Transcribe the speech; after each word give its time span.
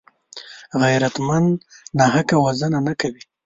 غیرتمند 0.81 1.49
ناحقه 1.97 2.35
وژنه 2.45 2.79
نه 2.87 2.93
کوي 3.01 3.23